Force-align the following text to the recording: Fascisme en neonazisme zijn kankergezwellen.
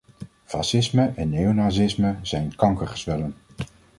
Fascisme 0.45 1.13
en 1.17 1.27
neonazisme 1.29 2.19
zijn 2.21 2.55
kankergezwellen. 2.55 3.35